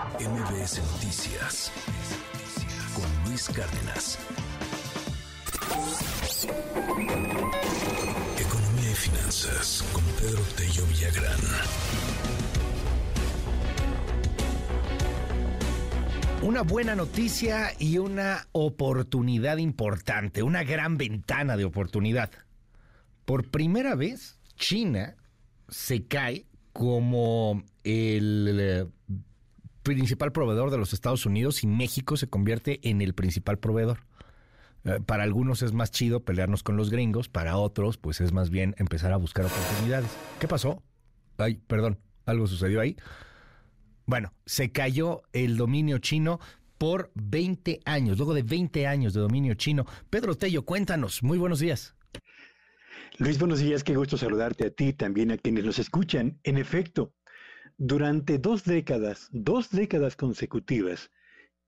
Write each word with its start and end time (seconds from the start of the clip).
MBS 0.00 0.80
Noticias 0.92 1.70
con 2.94 3.28
Luis 3.28 3.50
Cárdenas. 3.50 4.18
Economía 8.38 8.90
y 8.90 8.94
finanzas 8.94 9.84
con 9.92 10.02
Pedro 10.18 10.42
Tello 10.56 10.86
Villagrán. 10.86 11.40
Una 16.42 16.62
buena 16.62 16.96
noticia 16.96 17.72
y 17.78 17.98
una 17.98 18.48
oportunidad 18.52 19.58
importante, 19.58 20.42
una 20.42 20.64
gran 20.64 20.96
ventana 20.96 21.58
de 21.58 21.66
oportunidad. 21.66 22.30
Por 23.26 23.50
primera 23.50 23.94
vez, 23.96 24.38
China 24.56 25.16
se 25.68 26.06
cae 26.06 26.46
como 26.72 27.62
el 27.84 28.58
eh, 28.58 28.86
principal 29.96 30.30
proveedor 30.30 30.70
de 30.70 30.78
los 30.78 30.92
Estados 30.92 31.26
Unidos 31.26 31.64
y 31.64 31.66
México 31.66 32.16
se 32.16 32.28
convierte 32.28 32.78
en 32.88 33.00
el 33.00 33.12
principal 33.12 33.58
proveedor. 33.58 34.00
Eh, 34.84 35.00
para 35.04 35.24
algunos 35.24 35.62
es 35.62 35.72
más 35.72 35.90
chido 35.90 36.24
pelearnos 36.24 36.62
con 36.62 36.76
los 36.76 36.90
gringos, 36.90 37.28
para 37.28 37.56
otros 37.56 37.98
pues 37.98 38.20
es 38.20 38.32
más 38.32 38.50
bien 38.50 38.74
empezar 38.78 39.12
a 39.12 39.16
buscar 39.16 39.46
oportunidades. 39.46 40.10
¿Qué 40.38 40.46
pasó? 40.46 40.82
Ay, 41.38 41.56
perdón, 41.66 41.98
algo 42.24 42.46
sucedió 42.46 42.80
ahí. 42.80 42.96
Bueno, 44.06 44.32
se 44.46 44.70
cayó 44.70 45.22
el 45.32 45.56
dominio 45.56 45.98
chino 45.98 46.38
por 46.78 47.10
20 47.14 47.80
años, 47.84 48.16
luego 48.16 48.32
de 48.32 48.42
20 48.42 48.86
años 48.86 49.12
de 49.12 49.20
dominio 49.20 49.54
chino. 49.54 49.86
Pedro 50.08 50.36
Tello, 50.36 50.64
cuéntanos, 50.64 51.22
muy 51.22 51.36
buenos 51.36 51.58
días. 51.58 51.94
Luis, 53.18 53.38
buenos 53.38 53.58
días, 53.58 53.84
qué 53.84 53.96
gusto 53.96 54.16
saludarte 54.16 54.66
a 54.66 54.70
ti, 54.70 54.92
también 54.92 55.30
a 55.30 55.36
quienes 55.36 55.64
nos 55.64 55.78
escuchan. 55.78 56.38
En 56.42 56.56
efecto, 56.56 57.12
durante 57.80 58.36
dos 58.36 58.64
décadas, 58.64 59.30
dos 59.32 59.70
décadas 59.70 60.14
consecutivas, 60.14 61.10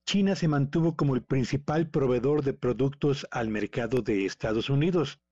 China 0.05 0.37
se 0.37 0.47
mantuvo 0.47 0.95
como 0.95 1.15
el 1.15 1.23
principal 1.23 1.89
proveedor 1.89 2.45
de 2.45 2.53
productos 2.53 3.27
al 3.31 3.49
mercado 3.49 4.03
de 4.03 4.27
Estados 4.27 4.69
Unidos, 4.69 5.23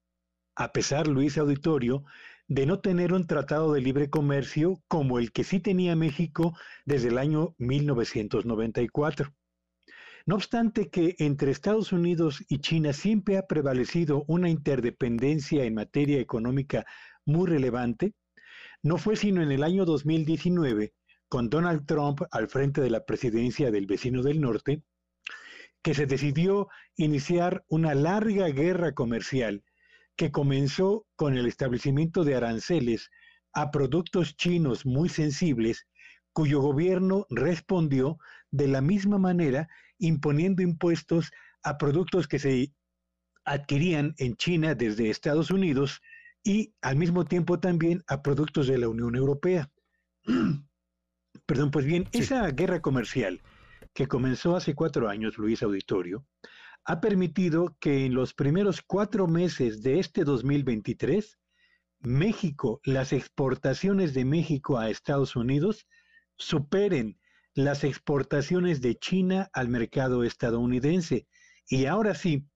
a 0.56 0.72
pesar, 0.72 1.06
Luis 1.06 1.36
Auditorio, 1.36 2.04
de 2.48 2.64
no 2.64 2.80
tener 2.80 3.12
un 3.12 3.26
tratado 3.26 3.74
de 3.74 3.82
libre 3.82 4.08
comercio 4.08 4.82
como 4.88 5.18
el 5.18 5.32
que 5.32 5.44
sí 5.44 5.60
tenía 5.60 5.94
México 5.96 6.56
desde 6.86 7.08
el 7.08 7.18
año 7.18 7.54
1994. 7.58 9.34
No 10.24 10.36
obstante 10.36 10.88
que 10.88 11.14
entre 11.18 11.50
Estados 11.50 11.92
Unidos 11.92 12.42
y 12.48 12.60
China 12.60 12.94
siempre 12.94 13.36
ha 13.36 13.46
prevalecido 13.46 14.24
una 14.28 14.48
interdependencia 14.48 15.64
en 15.64 15.74
materia 15.74 16.20
económica 16.20 16.86
muy 17.26 17.50
relevante, 17.50 18.14
no 18.82 18.98
fue 18.98 19.16
sino 19.16 19.42
en 19.42 19.52
el 19.52 19.62
año 19.62 19.84
2019, 19.84 20.94
con 21.28 21.50
Donald 21.50 21.86
Trump 21.86 22.22
al 22.30 22.48
frente 22.48 22.80
de 22.80 22.90
la 22.90 23.04
presidencia 23.04 23.70
del 23.70 23.86
vecino 23.86 24.22
del 24.22 24.40
norte, 24.40 24.82
que 25.82 25.94
se 25.94 26.06
decidió 26.06 26.68
iniciar 26.96 27.64
una 27.68 27.94
larga 27.94 28.48
guerra 28.48 28.92
comercial 28.92 29.64
que 30.16 30.30
comenzó 30.30 31.06
con 31.16 31.36
el 31.36 31.46
establecimiento 31.46 32.24
de 32.24 32.34
aranceles 32.34 33.10
a 33.52 33.70
productos 33.70 34.36
chinos 34.36 34.84
muy 34.84 35.08
sensibles, 35.08 35.86
cuyo 36.32 36.60
gobierno 36.60 37.26
respondió 37.30 38.18
de 38.50 38.68
la 38.68 38.80
misma 38.80 39.18
manera 39.18 39.68
imponiendo 39.98 40.62
impuestos 40.62 41.30
a 41.62 41.78
productos 41.78 42.28
que 42.28 42.38
se 42.38 42.72
adquirían 43.44 44.14
en 44.18 44.36
China 44.36 44.74
desde 44.74 45.10
Estados 45.10 45.50
Unidos 45.50 46.00
y 46.42 46.74
al 46.80 46.96
mismo 46.96 47.24
tiempo 47.24 47.60
también 47.60 48.02
a 48.06 48.22
productos 48.22 48.66
de 48.66 48.78
la 48.78 48.88
Unión 48.88 49.14
Europea. 49.14 49.70
Perdón, 51.46 51.70
pues 51.70 51.84
bien, 51.84 52.08
esa 52.12 52.48
guerra 52.50 52.80
comercial 52.80 53.42
que 53.94 54.06
comenzó 54.06 54.56
hace 54.56 54.74
cuatro 54.74 55.08
años, 55.08 55.38
Luis 55.38 55.62
Auditorio, 55.62 56.24
ha 56.84 57.00
permitido 57.00 57.76
que 57.80 58.06
en 58.06 58.14
los 58.14 58.34
primeros 58.34 58.82
cuatro 58.82 59.26
meses 59.26 59.82
de 59.82 60.00
este 60.00 60.24
2023, 60.24 61.38
México, 62.00 62.80
las 62.84 63.12
exportaciones 63.12 64.14
de 64.14 64.24
México 64.24 64.78
a 64.78 64.90
Estados 64.90 65.36
Unidos 65.36 65.86
superen 66.36 67.18
las 67.54 67.84
exportaciones 67.84 68.80
de 68.80 68.96
China 68.96 69.50
al 69.52 69.68
mercado 69.68 70.24
estadounidense. 70.24 71.26
Y 71.68 71.84
ahora 71.84 72.14
sí, 72.14 72.46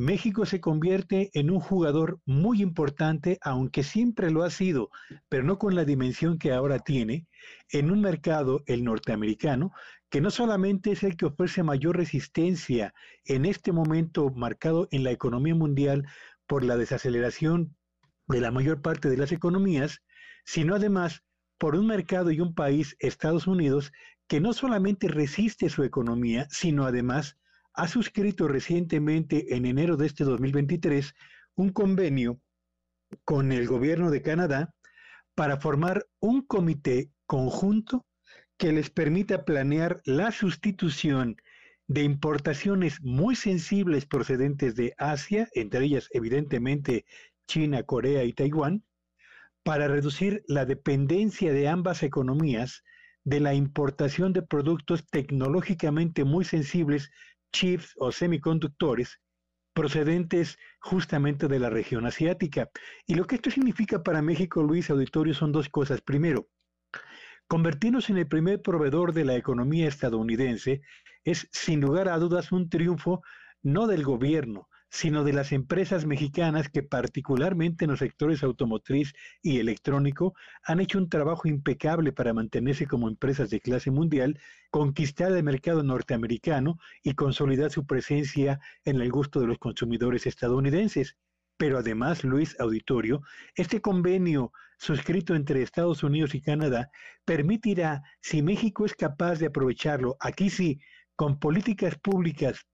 México 0.00 0.46
se 0.46 0.62
convierte 0.62 1.28
en 1.34 1.50
un 1.50 1.60
jugador 1.60 2.22
muy 2.24 2.62
importante, 2.62 3.38
aunque 3.42 3.82
siempre 3.82 4.30
lo 4.30 4.44
ha 4.44 4.48
sido, 4.48 4.88
pero 5.28 5.44
no 5.44 5.58
con 5.58 5.74
la 5.74 5.84
dimensión 5.84 6.38
que 6.38 6.52
ahora 6.52 6.78
tiene, 6.78 7.26
en 7.68 7.90
un 7.90 8.00
mercado, 8.00 8.62
el 8.64 8.82
norteamericano, 8.82 9.72
que 10.08 10.22
no 10.22 10.30
solamente 10.30 10.92
es 10.92 11.02
el 11.02 11.18
que 11.18 11.26
ofrece 11.26 11.62
mayor 11.64 11.98
resistencia 11.98 12.94
en 13.26 13.44
este 13.44 13.72
momento 13.72 14.30
marcado 14.30 14.88
en 14.90 15.04
la 15.04 15.10
economía 15.10 15.54
mundial 15.54 16.06
por 16.46 16.64
la 16.64 16.78
desaceleración 16.78 17.76
de 18.26 18.40
la 18.40 18.50
mayor 18.50 18.80
parte 18.80 19.10
de 19.10 19.18
las 19.18 19.32
economías, 19.32 20.00
sino 20.46 20.76
además 20.76 21.24
por 21.58 21.76
un 21.76 21.86
mercado 21.86 22.30
y 22.30 22.40
un 22.40 22.54
país, 22.54 22.96
Estados 23.00 23.46
Unidos, 23.46 23.92
que 24.28 24.40
no 24.40 24.54
solamente 24.54 25.08
resiste 25.08 25.68
su 25.68 25.84
economía, 25.84 26.46
sino 26.48 26.86
además 26.86 27.36
ha 27.74 27.88
suscrito 27.88 28.48
recientemente, 28.48 29.54
en 29.54 29.66
enero 29.66 29.96
de 29.96 30.06
este 30.06 30.24
2023, 30.24 31.14
un 31.54 31.70
convenio 31.70 32.40
con 33.24 33.52
el 33.52 33.66
gobierno 33.66 34.10
de 34.10 34.22
Canadá 34.22 34.74
para 35.34 35.58
formar 35.58 36.06
un 36.20 36.42
comité 36.42 37.10
conjunto 37.26 38.06
que 38.56 38.72
les 38.72 38.90
permita 38.90 39.44
planear 39.44 40.00
la 40.04 40.32
sustitución 40.32 41.36
de 41.86 42.02
importaciones 42.02 43.00
muy 43.02 43.34
sensibles 43.34 44.06
procedentes 44.06 44.76
de 44.76 44.94
Asia, 44.98 45.48
entre 45.54 45.84
ellas 45.86 46.08
evidentemente 46.12 47.04
China, 47.48 47.82
Corea 47.82 48.22
y 48.24 48.32
Taiwán, 48.32 48.84
para 49.64 49.88
reducir 49.88 50.42
la 50.46 50.66
dependencia 50.66 51.52
de 51.52 51.68
ambas 51.68 52.02
economías 52.02 52.84
de 53.24 53.40
la 53.40 53.54
importación 53.54 54.32
de 54.32 54.42
productos 54.42 55.04
tecnológicamente 55.06 56.24
muy 56.24 56.44
sensibles, 56.44 57.10
chips 57.52 57.94
o 57.98 58.12
semiconductores, 58.12 59.20
procedentes 59.74 60.58
justamente 60.80 61.48
de 61.48 61.58
la 61.58 61.70
región 61.70 62.06
asiática. 62.06 62.70
Y 63.06 63.14
lo 63.14 63.26
que 63.26 63.36
esto 63.36 63.50
significa 63.50 64.02
para 64.02 64.22
México, 64.22 64.62
Luis 64.62 64.90
Auditorio, 64.90 65.34
son 65.34 65.52
dos 65.52 65.68
cosas. 65.68 66.00
Primero, 66.00 66.48
convertirnos 67.46 68.10
en 68.10 68.18
el 68.18 68.28
primer 68.28 68.62
proveedor 68.62 69.12
de 69.12 69.24
la 69.24 69.36
economía 69.36 69.88
estadounidense 69.88 70.82
es 71.24 71.48
sin 71.52 71.80
lugar 71.80 72.08
a 72.08 72.18
dudas 72.18 72.52
un 72.52 72.68
triunfo 72.68 73.22
no 73.62 73.86
del 73.86 74.04
gobierno, 74.04 74.69
sino 74.90 75.22
de 75.22 75.32
las 75.32 75.52
empresas 75.52 76.04
mexicanas 76.04 76.68
que 76.68 76.82
particularmente 76.82 77.84
en 77.84 77.92
los 77.92 78.00
sectores 78.00 78.42
automotriz 78.42 79.14
y 79.40 79.60
electrónico 79.60 80.34
han 80.64 80.80
hecho 80.80 80.98
un 80.98 81.08
trabajo 81.08 81.48
impecable 81.48 82.12
para 82.12 82.34
mantenerse 82.34 82.86
como 82.86 83.08
empresas 83.08 83.50
de 83.50 83.60
clase 83.60 83.92
mundial, 83.92 84.38
conquistar 84.70 85.30
el 85.32 85.44
mercado 85.44 85.84
norteamericano 85.84 86.78
y 87.04 87.14
consolidar 87.14 87.70
su 87.70 87.86
presencia 87.86 88.60
en 88.84 89.00
el 89.00 89.10
gusto 89.10 89.40
de 89.40 89.46
los 89.46 89.58
consumidores 89.58 90.26
estadounidenses. 90.26 91.16
Pero 91.56 91.78
además, 91.78 92.24
Luis 92.24 92.58
Auditorio, 92.58 93.22
este 93.54 93.80
convenio 93.80 94.52
suscrito 94.76 95.34
entre 95.34 95.62
Estados 95.62 96.02
Unidos 96.02 96.34
y 96.34 96.40
Canadá 96.40 96.90
permitirá, 97.24 98.02
si 98.20 98.42
México 98.42 98.86
es 98.86 98.94
capaz 98.94 99.38
de 99.38 99.46
aprovecharlo, 99.46 100.16
aquí 100.20 100.50
sí, 100.50 100.80
con 101.14 101.38
políticas 101.38 101.96
públicas 101.96 102.66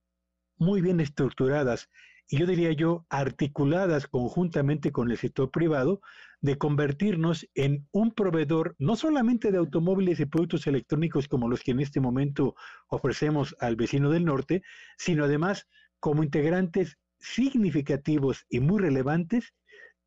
muy 0.59 0.81
bien 0.81 1.01
estructuradas 1.01 1.89
y 2.29 2.39
yo 2.39 2.47
diría 2.47 2.73
yo 2.73 3.07
articuladas 3.09 4.07
conjuntamente 4.09 4.91
con 4.91 5.11
el 5.11 5.17
sector 5.17 5.51
privado, 5.51 6.01
de 6.41 6.59
convertirnos 6.59 7.47
en 7.55 7.87
un 7.93 8.13
proveedor 8.13 8.75
no 8.79 8.97
solamente 8.97 9.53
de 9.53 9.59
automóviles 9.59 10.21
y 10.21 10.27
productos 10.27 10.67
electrónicos 10.67 11.29
como 11.29 11.49
los 11.49 11.63
que 11.63 11.71
en 11.71 11.81
este 11.81 12.01
momento 12.01 12.55
ofrecemos 12.89 13.57
al 13.61 13.77
vecino 13.77 14.11
del 14.11 14.25
norte, 14.25 14.63
sino 14.99 15.25
además 15.25 15.67
como 16.01 16.23
integrantes 16.23 16.99
significativos 17.19 18.45
y 18.49 18.61
muy 18.61 18.81
relevantes 18.81 19.55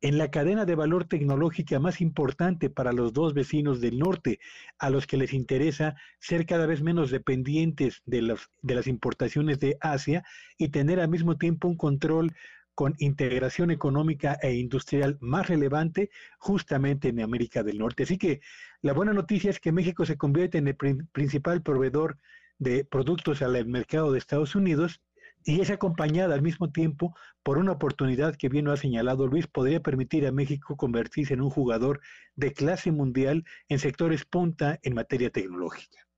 en 0.02 0.18
la 0.18 0.30
cadena 0.30 0.64
de 0.64 0.74
valor 0.74 1.04
tecnológica 1.04 1.78
más 1.78 2.00
importante 2.00 2.70
para 2.70 2.92
los 2.92 3.12
dos 3.12 3.34
vecinos 3.34 3.80
del 3.80 3.98
norte, 3.98 4.40
a 4.78 4.90
los 4.90 5.06
que 5.06 5.16
les 5.16 5.32
interesa 5.32 5.94
ser 6.18 6.46
cada 6.46 6.66
vez 6.66 6.82
menos 6.82 7.10
dependientes 7.10 8.02
de, 8.06 8.36
de 8.62 8.74
las 8.74 8.86
importaciones 8.86 9.58
de 9.60 9.76
Asia 9.80 10.24
y 10.56 10.68
tener 10.68 11.00
al 11.00 11.08
mismo 11.08 11.36
tiempo 11.36 11.68
un 11.68 11.76
control 11.76 12.34
con 12.74 12.94
integración 12.98 13.70
económica 13.70 14.38
e 14.40 14.54
industrial 14.54 15.18
más 15.20 15.48
relevante 15.48 16.10
justamente 16.38 17.08
en 17.08 17.20
América 17.20 17.62
del 17.62 17.78
Norte. 17.78 18.04
Así 18.04 18.16
que 18.16 18.40
la 18.80 18.94
buena 18.94 19.12
noticia 19.12 19.50
es 19.50 19.60
que 19.60 19.70
México 19.70 20.06
se 20.06 20.16
convierte 20.16 20.56
en 20.56 20.68
el 20.68 20.76
principal 21.12 21.62
proveedor 21.62 22.16
de 22.58 22.84
productos 22.84 23.42
al 23.42 23.66
mercado 23.66 24.12
de 24.12 24.18
Estados 24.18 24.54
Unidos 24.54 25.02
y 25.44 25.60
es 25.60 25.70
acompañada 25.70 26.34
al 26.34 26.42
mismo 26.42 26.70
tiempo 26.70 27.14
por 27.42 27.58
una 27.58 27.72
oportunidad 27.72 28.36
que 28.36 28.48
bien 28.48 28.66
lo 28.66 28.72
ha 28.72 28.76
señalado 28.76 29.26
Luis, 29.26 29.46
podría 29.46 29.80
permitir 29.80 30.26
a 30.26 30.32
México 30.32 30.76
convertirse 30.76 31.34
en 31.34 31.40
un 31.40 31.50
jugador 31.50 32.00
de 32.36 32.52
clase 32.52 32.92
mundial 32.92 33.44
en 33.68 33.78
sectores 33.78 34.24
punta 34.24 34.78
en 34.82 34.94
materia 34.94 35.30
tecnológica. 35.30 36.09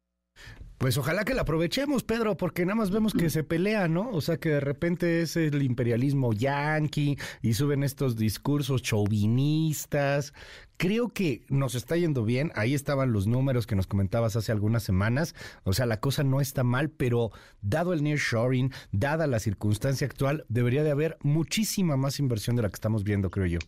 Pues 0.83 0.99
ojalá 0.99 1.25
que 1.25 1.33
la 1.33 1.43
aprovechemos, 1.43 2.03
Pedro, 2.03 2.37
porque 2.37 2.67
nada 2.67 2.75
más 2.75 2.91
vemos 2.91 3.13
que 3.13 3.31
se 3.31 3.45
pelea, 3.45 3.87
¿no? 3.87 4.11
O 4.11 4.21
sea, 4.21 4.39
que 4.39 4.49
de 4.49 4.59
repente 4.59 5.23
es 5.23 5.37
el 5.37 5.63
imperialismo 5.63 6.33
yanqui 6.33 7.17
y 7.41 7.55
suben 7.55 7.85
estos 7.85 8.17
discursos 8.17 8.83
chauvinistas. 8.83 10.35
Creo 10.79 11.11
que 11.11 11.45
nos 11.49 11.77
está 11.77 11.97
yendo 11.97 12.25
bien. 12.25 12.51
Ahí 12.57 12.75
estaban 12.75 13.13
los 13.13 13.29
números 13.29 13.69
que 13.69 13.77
nos 13.77 13.87
comentabas 13.87 14.35
hace 14.35 14.51
algunas 14.51 14.83
semanas. 14.83 15.37
O 15.63 15.73
sea, 15.73 15.87
la 15.87 16.01
cosa 16.01 16.25
no 16.25 16.41
está 16.41 16.65
mal, 16.65 16.91
pero 16.91 17.31
dado 17.61 17.93
el 17.93 18.03
nearshoring, 18.03 18.73
dada 18.91 19.29
la 19.29 19.39
circunstancia 19.39 20.09
actual, 20.09 20.45
debería 20.49 20.83
de 20.83 20.91
haber 20.91 21.17
muchísima 21.23 21.97
más 21.97 22.19
inversión 22.19 22.57
de 22.57 22.63
la 22.63 22.69
que 22.71 22.75
estamos 22.75 23.05
viendo, 23.05 23.31
creo 23.31 23.47
yo. 23.47 23.61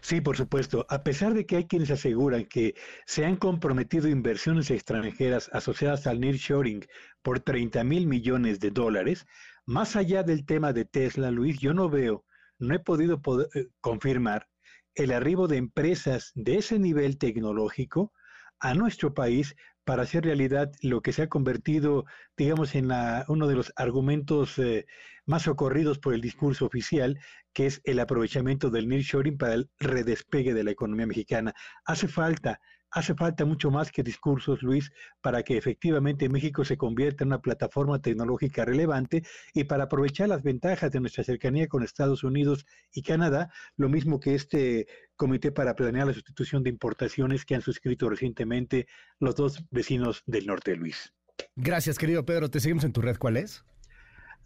Sí, 0.00 0.20
por 0.20 0.36
supuesto. 0.36 0.86
A 0.88 1.02
pesar 1.02 1.34
de 1.34 1.46
que 1.46 1.56
hay 1.56 1.66
quienes 1.66 1.90
aseguran 1.90 2.44
que 2.44 2.74
se 3.06 3.24
han 3.24 3.36
comprometido 3.36 4.08
inversiones 4.08 4.70
extranjeras 4.70 5.50
asociadas 5.52 6.06
al 6.06 6.20
nearshoring 6.20 6.84
por 7.22 7.40
30 7.40 7.84
mil 7.84 8.06
millones 8.06 8.60
de 8.60 8.70
dólares, 8.70 9.26
más 9.64 9.96
allá 9.96 10.22
del 10.22 10.46
tema 10.46 10.72
de 10.72 10.84
Tesla, 10.84 11.30
Luis, 11.30 11.58
yo 11.58 11.74
no 11.74 11.88
veo, 11.88 12.24
no 12.58 12.74
he 12.74 12.78
podido 12.78 13.20
eh, 13.54 13.66
confirmar 13.80 14.48
el 14.94 15.12
arribo 15.12 15.46
de 15.48 15.58
empresas 15.58 16.32
de 16.34 16.56
ese 16.58 16.78
nivel 16.78 17.18
tecnológico 17.18 18.12
a 18.60 18.74
nuestro 18.74 19.12
país 19.12 19.54
para 19.86 20.02
hacer 20.02 20.24
realidad 20.24 20.72
lo 20.82 21.00
que 21.00 21.12
se 21.12 21.22
ha 21.22 21.28
convertido, 21.28 22.06
digamos, 22.36 22.74
en 22.74 22.90
uno 23.28 23.46
de 23.46 23.54
los 23.54 23.72
argumentos 23.76 24.58
eh, 24.58 24.84
más 25.26 25.42
socorridos 25.42 26.00
por 26.00 26.12
el 26.12 26.20
discurso 26.20 26.66
oficial, 26.66 27.20
que 27.52 27.66
es 27.66 27.80
el 27.84 28.00
aprovechamiento 28.00 28.68
del 28.68 28.88
nearshoring 28.88 29.38
para 29.38 29.54
el 29.54 29.70
redespegue 29.78 30.54
de 30.54 30.64
la 30.64 30.72
economía 30.72 31.06
mexicana. 31.06 31.54
Hace 31.84 32.08
falta 32.08 32.60
Hace 32.96 33.14
falta 33.14 33.44
mucho 33.44 33.70
más 33.70 33.92
que 33.92 34.02
discursos, 34.02 34.62
Luis, 34.62 34.90
para 35.20 35.42
que 35.42 35.58
efectivamente 35.58 36.30
México 36.30 36.64
se 36.64 36.78
convierta 36.78 37.24
en 37.24 37.28
una 37.28 37.42
plataforma 37.42 38.00
tecnológica 38.00 38.64
relevante 38.64 39.22
y 39.52 39.64
para 39.64 39.84
aprovechar 39.84 40.30
las 40.30 40.42
ventajas 40.42 40.90
de 40.90 41.00
nuestra 41.00 41.22
cercanía 41.22 41.68
con 41.68 41.82
Estados 41.82 42.24
Unidos 42.24 42.64
y 42.94 43.02
Canadá, 43.02 43.52
lo 43.76 43.90
mismo 43.90 44.18
que 44.18 44.34
este 44.34 44.86
comité 45.14 45.52
para 45.52 45.74
planear 45.74 46.06
la 46.06 46.14
sustitución 46.14 46.62
de 46.62 46.70
importaciones 46.70 47.44
que 47.44 47.54
han 47.54 47.60
suscrito 47.60 48.08
recientemente 48.08 48.86
los 49.20 49.36
dos 49.36 49.62
vecinos 49.70 50.22
del 50.24 50.46
norte, 50.46 50.74
Luis. 50.74 51.12
Gracias, 51.54 51.98
querido 51.98 52.24
Pedro. 52.24 52.48
Te 52.48 52.60
seguimos 52.60 52.84
en 52.84 52.94
tu 52.94 53.02
red. 53.02 53.18
¿Cuál 53.18 53.36
es? 53.36 53.62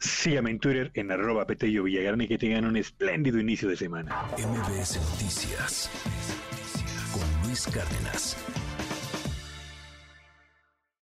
Sígueme 0.00 0.50
en 0.50 0.58
Twitter 0.58 0.91
en 0.94 1.12
arroba 1.12 1.47
Petello 1.47 1.85
Villagrán 1.85 2.20
y 2.23 2.26
que 2.26 2.37
tengan 2.37 2.64
un 2.64 2.76
espléndido 2.76 3.38
inicio 3.38 3.69
de 3.69 3.76
semana. 3.76 4.25
MBS 4.38 4.97
Noticias 5.12 5.88
Luis 7.50 7.67
Cárdenas. 7.67 8.37